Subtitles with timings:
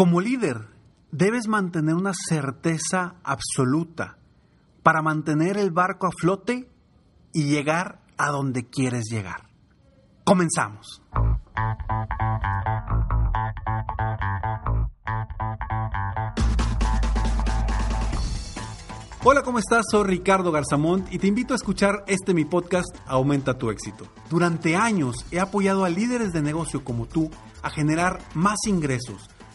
[0.00, 0.66] Como líder,
[1.12, 4.16] debes mantener una certeza absoluta
[4.82, 6.70] para mantener el barco a flote
[7.34, 9.50] y llegar a donde quieres llegar.
[10.24, 11.02] Comenzamos.
[19.22, 19.84] Hola, ¿cómo estás?
[19.90, 24.06] Soy Ricardo Garzamont y te invito a escuchar este mi podcast Aumenta tu éxito.
[24.30, 27.30] Durante años he apoyado a líderes de negocio como tú
[27.60, 29.28] a generar más ingresos,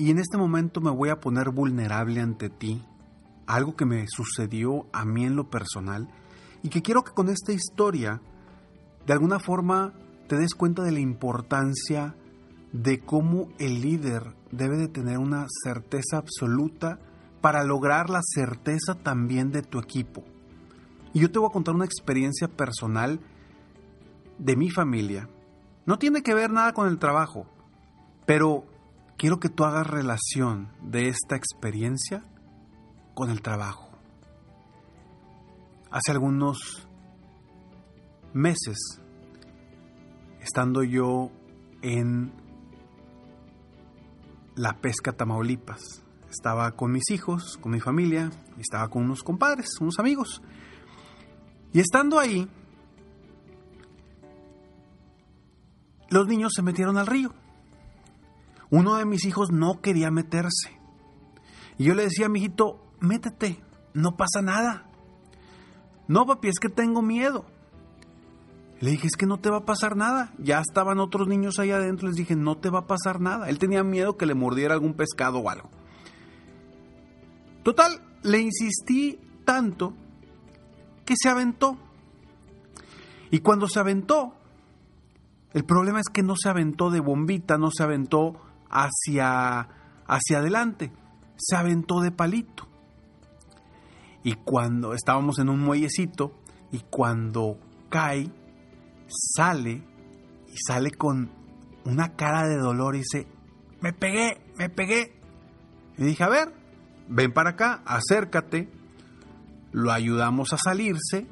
[0.00, 2.82] y en este momento me voy a poner vulnerable ante ti,
[3.46, 6.08] algo que me sucedió a mí en lo personal
[6.62, 8.22] y que quiero que con esta historia
[9.06, 9.92] de alguna forma
[10.26, 12.14] te des cuenta de la importancia
[12.72, 16.98] de cómo el líder debe de tener una certeza absoluta
[17.42, 20.24] para lograr la certeza también de tu equipo.
[21.12, 23.20] Y yo te voy a contar una experiencia personal
[24.38, 25.28] de mi familia.
[25.84, 27.44] No tiene que ver nada con el trabajo,
[28.24, 28.64] pero
[29.20, 32.24] quiero que tú hagas relación de esta experiencia
[33.12, 33.90] con el trabajo.
[35.90, 36.88] Hace algunos
[38.32, 38.78] meses,
[40.40, 41.30] estando yo
[41.82, 42.32] en
[44.56, 46.02] la pesca Tamaulipas.
[46.30, 50.40] Estaba con mis hijos, con mi familia, estaba con unos compadres, unos amigos.
[51.74, 52.48] Y estando ahí,
[56.08, 57.34] los niños se metieron al río.
[58.70, 60.78] Uno de mis hijos no quería meterse.
[61.76, 63.62] Y yo le decía a mi hijito, métete,
[63.94, 64.86] no pasa nada.
[66.06, 67.46] No, papi, es que tengo miedo.
[68.80, 70.32] Le dije, es que no te va a pasar nada.
[70.38, 72.08] Ya estaban otros niños ahí adentro.
[72.08, 73.48] Les dije, no te va a pasar nada.
[73.48, 75.68] Él tenía miedo que le mordiera algún pescado o algo.
[77.62, 79.94] Total, le insistí tanto
[81.04, 81.76] que se aventó.
[83.30, 84.34] Y cuando se aventó,
[85.52, 89.68] el problema es que no se aventó de bombita, no se aventó hacia,
[90.06, 90.92] hacia adelante,
[91.36, 92.68] se aventó de palito.
[94.22, 96.32] Y cuando estábamos en un muellecito
[96.70, 98.30] y cuando cae,
[99.08, 99.82] sale
[100.46, 101.30] y sale con
[101.84, 103.26] una cara de dolor y dice,
[103.80, 105.18] me pegué, me pegué.
[105.96, 106.54] Y dije, a ver,
[107.08, 108.68] ven para acá, acércate,
[109.72, 111.26] lo ayudamos a salirse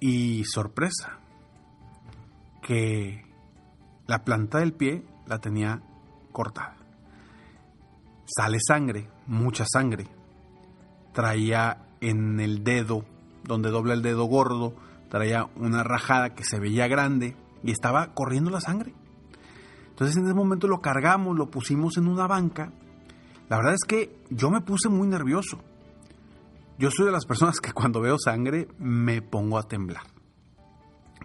[0.00, 1.18] y sorpresa,
[2.62, 3.27] que
[4.08, 5.82] la planta del pie la tenía
[6.32, 6.76] cortada.
[8.24, 10.06] Sale sangre, mucha sangre.
[11.12, 13.04] Traía en el dedo,
[13.44, 14.74] donde dobla el dedo gordo,
[15.10, 18.94] traía una rajada que se veía grande y estaba corriendo la sangre.
[19.90, 22.72] Entonces en ese momento lo cargamos, lo pusimos en una banca.
[23.50, 25.58] La verdad es que yo me puse muy nervioso.
[26.78, 30.04] Yo soy de las personas que cuando veo sangre me pongo a temblar.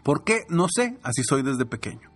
[0.04, 0.42] ¿Por qué?
[0.50, 2.13] No sé, así soy desde pequeño.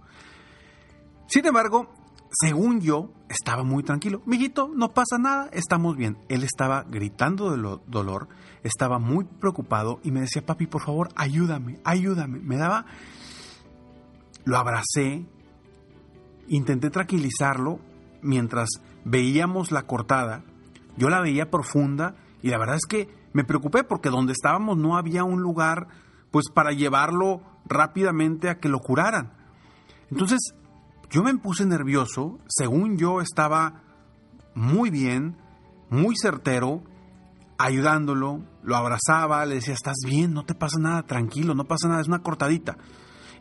[1.28, 1.88] Sin embargo,
[2.32, 4.22] según yo, estaba muy tranquilo.
[4.26, 6.18] Mijito, no pasa nada, estamos bien.
[6.30, 8.28] Él estaba gritando de dolor,
[8.64, 12.40] estaba muy preocupado y me decía, papi, por favor, ayúdame, ayúdame.
[12.40, 12.86] Me daba,
[14.46, 15.26] lo abracé,
[16.48, 17.80] intenté tranquilizarlo
[18.22, 18.70] mientras
[19.04, 20.44] veíamos la cortada.
[20.98, 24.98] Yo la veía profunda y la verdad es que me preocupé porque donde estábamos no
[24.98, 25.88] había un lugar
[26.32, 29.34] pues para llevarlo rápidamente a que lo curaran.
[30.10, 30.40] Entonces
[31.10, 33.82] yo me puse nervioso, según yo estaba
[34.56, 35.38] muy bien,
[35.90, 36.84] muy certero,
[37.58, 42.02] ayudándolo, lo abrazaba, le decía, estás bien, no te pasa nada, tranquilo, no pasa nada,
[42.02, 42.78] es una cortadita.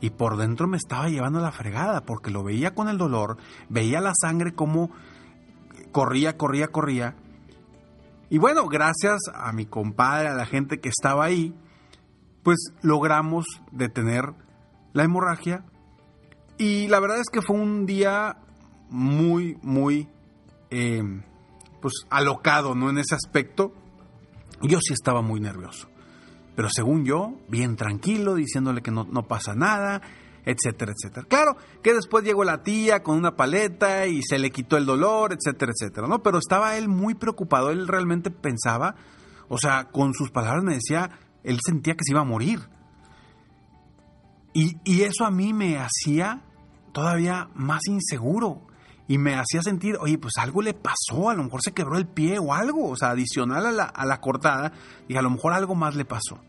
[0.01, 3.39] Y por dentro me estaba llevando la fregada, porque lo veía con el dolor,
[3.69, 4.91] veía la sangre como
[5.91, 7.17] corría, corría, corría.
[8.29, 11.55] Y bueno, gracias a mi compadre, a la gente que estaba ahí,
[12.43, 14.35] pues logramos detener
[14.93, 15.65] la hemorragia
[16.59, 18.39] y la verdad es que fue un día
[18.89, 20.09] muy, muy,
[20.71, 21.03] eh,
[21.81, 22.91] pues, alocado, ¿no?
[22.91, 23.73] En ese aspecto.
[24.63, 25.89] Yo sí estaba muy nervioso.
[26.55, 30.01] Pero según yo, bien tranquilo, diciéndole que no, no pasa nada,
[30.47, 31.27] etcétera, etcétera.
[31.29, 35.35] Claro que después llegó la tía con una paleta y se le quitó el dolor,
[35.35, 36.23] etcétera, etcétera, ¿no?
[36.23, 38.95] Pero estaba él muy preocupado, él realmente pensaba,
[39.49, 41.11] o sea, con sus palabras me decía,
[41.43, 42.61] él sentía que se iba a morir.
[44.59, 46.41] Y, y eso a mí me hacía
[46.93, 48.63] todavía más inseguro
[49.07, 52.07] y me hacía sentir, oye, pues algo le pasó, a lo mejor se quebró el
[52.07, 54.73] pie o algo, o sea, adicional a la, a la cortada,
[55.09, 56.41] y a lo mejor algo más le pasó.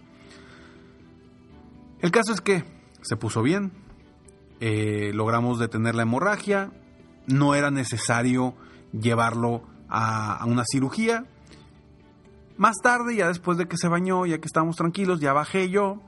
[2.00, 2.64] El caso es que
[3.02, 3.74] se puso bien,
[4.62, 6.72] eh, logramos detener la hemorragia,
[7.26, 8.56] no era necesario
[8.94, 11.26] llevarlo a, a, una cirugía.
[12.56, 16.07] Más tarde, ya después de que se bañó, ya que estábamos tranquilos, ya bajé yo.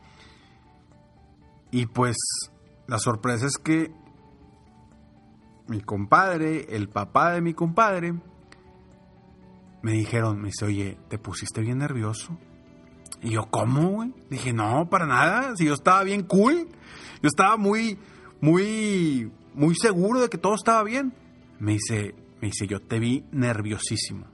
[1.72, 2.18] Y pues
[2.88, 3.92] la sorpresa es que
[5.68, 8.14] mi compadre, el papá de mi compadre,
[9.82, 12.38] me dijeron, me dice, oye, ¿te pusiste bien nervioso?
[13.22, 14.14] Y yo, ¿cómo, güey?
[14.30, 16.68] Dije, no, para nada, si yo estaba bien cool,
[17.22, 18.00] yo estaba muy,
[18.42, 21.14] muy, muy seguro de que todo estaba bien.
[21.60, 24.26] Me dice, me dice, yo te vi nerviosísimo.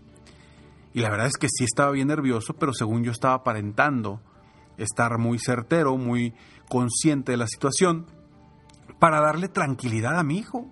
[0.94, 4.22] Y la verdad es que sí estaba bien nervioso, pero según yo estaba aparentando
[4.78, 6.34] estar muy certero, muy
[6.70, 8.06] consciente de la situación,
[9.00, 10.72] para darle tranquilidad a mi hijo.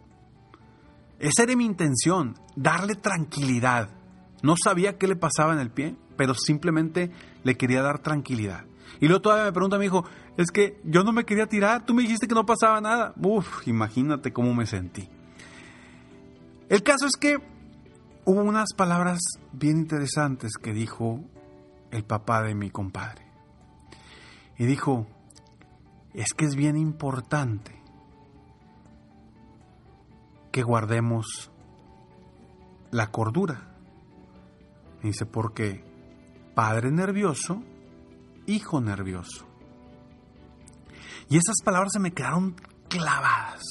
[1.20, 3.90] Esa era mi intención, darle tranquilidad.
[4.42, 7.12] No sabía qué le pasaba en el pie, pero simplemente
[7.44, 8.66] le quería dar tranquilidad.
[9.00, 10.06] Y luego todavía me pregunta mi hijo,
[10.38, 13.14] es que yo no me quería tirar, tú me dijiste que no pasaba nada.
[13.22, 15.10] Uf, imagínate cómo me sentí.
[16.70, 17.38] El caso es que
[18.26, 19.20] hubo unas palabras
[19.52, 21.20] bien interesantes que dijo
[21.92, 23.23] el papá de mi compadre.
[24.58, 25.08] Y dijo,
[26.14, 27.82] es que es bien importante
[30.52, 31.52] que guardemos
[32.92, 33.76] la cordura.
[35.02, 35.84] Dice, porque
[36.54, 37.64] padre nervioso,
[38.46, 39.48] hijo nervioso.
[41.30, 42.56] Y esas palabras se me quedaron
[42.88, 43.64] clavadas.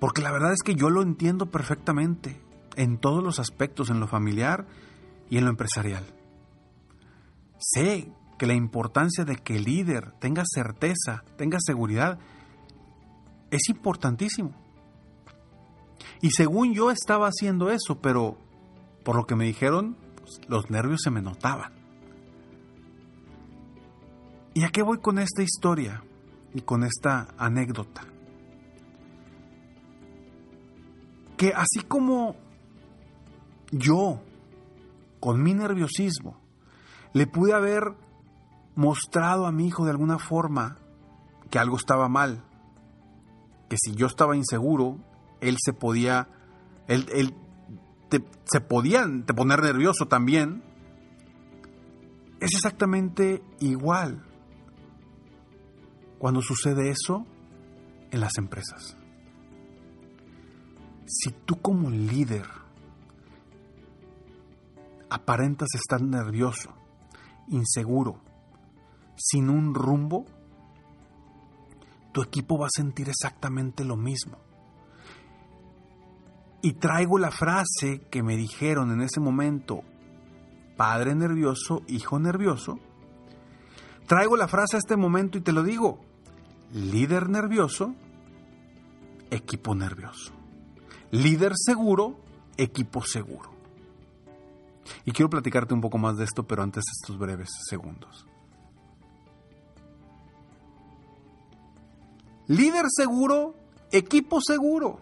[0.00, 2.40] Porque la verdad es que yo lo entiendo perfectamente
[2.76, 4.66] en todos los aspectos, en lo familiar
[5.28, 6.04] y en lo empresarial.
[7.58, 12.18] Sé que la importancia de que el líder tenga certeza, tenga seguridad,
[13.50, 14.52] es importantísimo.
[16.20, 18.36] Y según yo estaba haciendo eso, pero
[19.04, 21.72] por lo que me dijeron, pues, los nervios se me notaban.
[24.54, 26.02] ¿Y a qué voy con esta historia
[26.54, 28.02] y con esta anécdota?
[31.36, 32.36] Que así como
[33.72, 34.20] yo,
[35.18, 36.40] con mi nerviosismo,
[37.12, 37.94] le pude haber
[38.74, 40.78] mostrado a mi hijo de alguna forma
[41.50, 42.42] que algo estaba mal,
[43.68, 44.98] que si yo estaba inseguro,
[45.40, 46.28] él se podía,
[46.88, 47.34] él, él
[48.44, 50.62] se podía te poner nervioso también,
[52.40, 54.22] es exactamente igual
[56.18, 57.26] cuando sucede eso
[58.10, 58.96] en las empresas.
[61.06, 62.46] Si tú como líder
[65.10, 66.74] aparentas estar nervioso,
[67.48, 68.20] inseguro,
[69.16, 70.24] sin un rumbo,
[72.12, 74.38] tu equipo va a sentir exactamente lo mismo.
[76.62, 79.82] Y traigo la frase que me dijeron en ese momento,
[80.76, 82.78] padre nervioso, hijo nervioso.
[84.06, 86.00] Traigo la frase a este momento y te lo digo,
[86.72, 87.94] líder nervioso,
[89.30, 90.32] equipo nervioso.
[91.10, 92.18] Líder seguro,
[92.56, 93.50] equipo seguro.
[95.04, 98.26] Y quiero platicarte un poco más de esto, pero antes estos breves segundos.
[102.46, 103.54] Líder seguro,
[103.90, 105.00] equipo seguro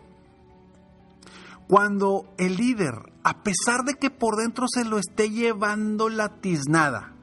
[1.72, 2.92] cuando el líder,
[3.22, 7.14] a pesar de que por dentro se lo esté llevando la tiznada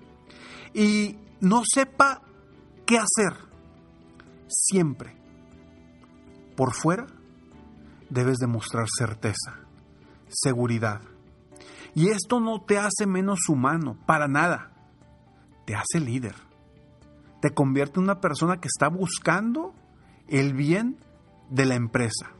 [0.73, 2.23] y no sepa
[2.87, 3.37] qué hacer,
[4.47, 5.15] siempre,
[6.55, 7.05] por fuera,
[8.09, 9.59] debes demostrar certeza,
[10.27, 11.01] seguridad.
[11.93, 14.71] Y esto no te hace menos humano, para nada.
[15.67, 16.33] Te hace líder.
[17.39, 19.75] Te convierte en una persona que está buscando
[20.29, 20.97] el bien
[21.49, 22.31] de la empresa.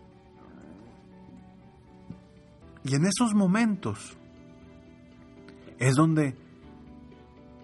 [2.84, 4.18] Y en esos momentos
[5.78, 6.36] es donde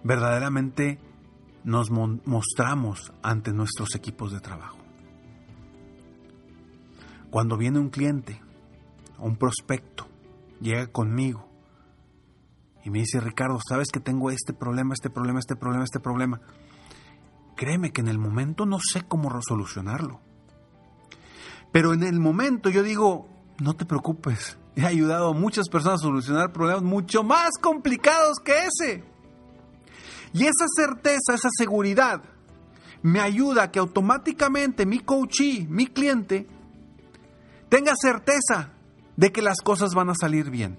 [0.04, 0.98] verdaderamente
[1.64, 4.78] nos mostramos ante nuestros equipos de trabajo.
[7.30, 8.40] Cuando viene un cliente
[9.18, 10.06] un prospecto,
[10.60, 11.48] llega conmigo
[12.84, 16.40] y me dice, Ricardo, sabes que tengo este problema, este problema, este problema, este problema.
[17.56, 20.20] Créeme que en el momento no sé cómo solucionarlo.
[21.72, 26.04] Pero en el momento yo digo, no te preocupes, he ayudado a muchas personas a
[26.04, 29.04] solucionar problemas mucho más complicados que ese.
[30.32, 32.22] Y esa certeza, esa seguridad,
[33.02, 36.46] me ayuda a que automáticamente mi coachee, mi cliente,
[37.70, 38.70] tenga certeza
[39.16, 40.78] de que las cosas van a salir bien.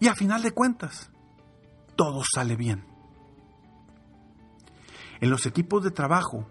[0.00, 1.10] Y a final de cuentas,
[1.94, 2.95] todo sale bien.
[5.20, 6.46] En los equipos de trabajo,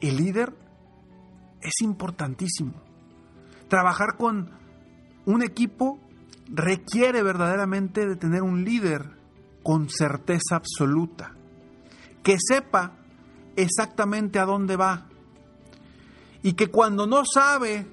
[0.00, 0.54] el líder
[1.60, 2.74] es importantísimo.
[3.68, 4.50] Trabajar con
[5.26, 5.98] un equipo
[6.48, 9.18] requiere verdaderamente de tener un líder
[9.62, 11.34] con certeza absoluta,
[12.22, 12.92] que sepa
[13.56, 15.08] exactamente a dónde va
[16.42, 17.86] y que cuando no sabe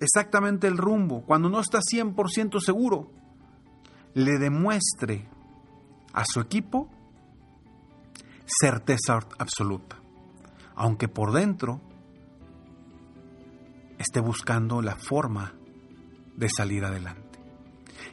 [0.00, 3.10] exactamente el rumbo, cuando no está 100% seguro,
[4.14, 5.26] le demuestre
[6.12, 6.88] a su equipo
[8.48, 10.00] certeza absoluta,
[10.74, 11.80] aunque por dentro
[13.98, 15.54] esté buscando la forma
[16.36, 17.38] de salir adelante.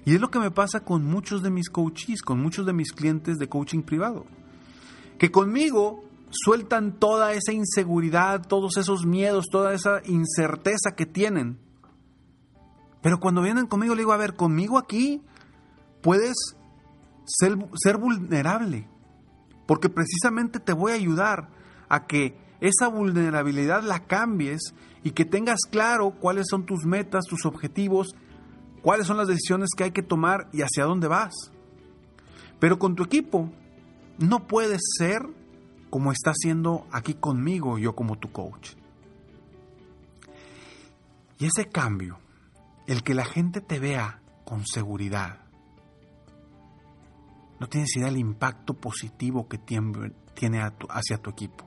[0.04, 2.92] Y es lo que me pasa con muchos de mis coaches, con muchos de mis
[2.92, 4.26] clientes de coaching privado,
[5.18, 11.60] que conmigo sueltan toda esa inseguridad, todos esos miedos, toda esa incerteza que tienen.
[13.02, 15.22] Pero cuando vienen conmigo, le digo, a ver, conmigo aquí
[16.02, 16.36] puedes
[17.26, 18.90] ser, ser vulnerable,
[19.66, 21.50] porque precisamente te voy a ayudar
[21.90, 27.46] a que esa vulnerabilidad la cambies y que tengas claro cuáles son tus metas, tus
[27.46, 28.16] objetivos,
[28.82, 31.34] cuáles son las decisiones que hay que tomar y hacia dónde vas.
[32.60, 33.52] Pero con tu equipo
[34.18, 35.22] no puedes ser
[35.90, 38.72] como está haciendo aquí conmigo yo como tu coach.
[41.38, 42.18] Y ese cambio,
[42.88, 45.45] el que la gente te vea con seguridad,
[47.60, 51.66] no tienes idea del impacto positivo que tiene hacia tu equipo.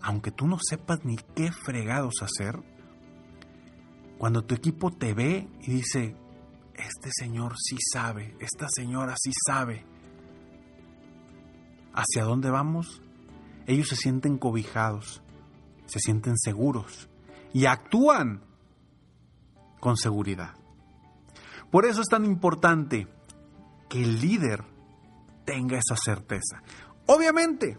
[0.00, 2.62] Aunque tú no sepas ni qué fregados hacer,
[4.18, 6.16] cuando tu equipo te ve y dice,
[6.74, 9.84] este señor sí sabe, esta señora sí sabe
[11.92, 13.02] hacia dónde vamos,
[13.66, 15.22] ellos se sienten cobijados,
[15.86, 17.08] se sienten seguros
[17.52, 18.42] y actúan
[19.80, 20.54] con seguridad.
[21.70, 23.08] Por eso es tan importante
[23.88, 24.64] que el líder
[25.44, 26.62] tenga esa certeza.
[27.06, 27.78] Obviamente,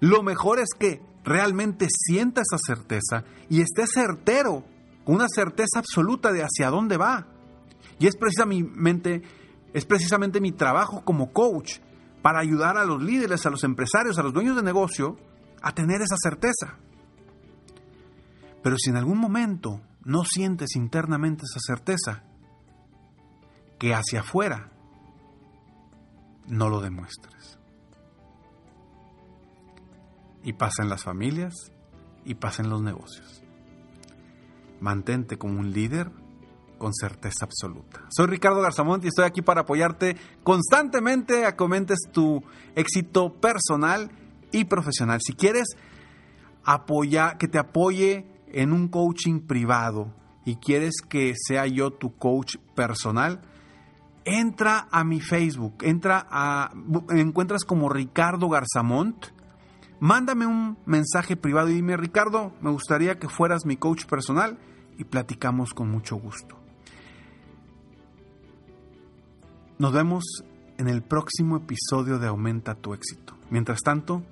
[0.00, 4.64] lo mejor es que realmente sienta esa certeza y esté certero,
[5.04, 7.26] con una certeza absoluta de hacia dónde va.
[7.98, 9.22] Y es precisamente,
[9.72, 11.78] es precisamente mi trabajo como coach
[12.22, 15.16] para ayudar a los líderes, a los empresarios, a los dueños de negocio
[15.62, 16.78] a tener esa certeza.
[18.62, 22.24] Pero si en algún momento no sientes internamente esa certeza,
[23.78, 24.70] que hacia afuera
[26.46, 27.58] no lo demuestres.
[30.42, 31.54] Y pasa en las familias
[32.24, 33.42] y pasa en los negocios.
[34.80, 36.10] Mantente como un líder
[36.78, 38.06] con certeza absoluta.
[38.08, 42.42] Soy Ricardo Garzamont y estoy aquí para apoyarte constantemente a comentes tu
[42.74, 44.10] éxito personal
[44.50, 45.20] y profesional.
[45.22, 45.76] Si quieres
[46.64, 50.12] apoyar, que te apoye en un coaching privado
[50.44, 53.42] y quieres que sea yo tu coach personal,
[54.24, 56.72] entra a mi Facebook, entra a,
[57.10, 59.26] encuentras como Ricardo Garzamont,
[59.98, 64.58] mándame un mensaje privado y dime, Ricardo, me gustaría que fueras mi coach personal
[64.98, 66.56] y platicamos con mucho gusto.
[69.78, 70.44] Nos vemos
[70.76, 73.36] en el próximo episodio de Aumenta tu éxito.
[73.50, 74.22] Mientras tanto,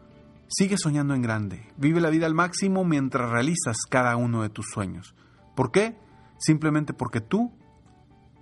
[0.47, 4.67] sigue soñando en grande, vive la vida al máximo mientras realizas cada uno de tus
[4.67, 5.15] sueños.
[5.57, 5.99] ¿Por qué?
[6.39, 7.53] Simplemente porque tú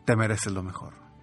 [0.05, 1.06] te mereces lo mejor.